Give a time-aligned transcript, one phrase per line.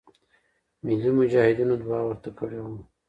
[0.83, 2.73] ملی مجاهدینو دعا ورته کړې وه.